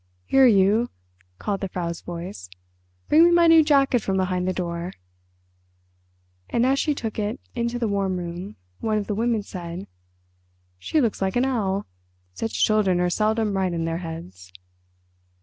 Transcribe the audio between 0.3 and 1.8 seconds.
you!" called the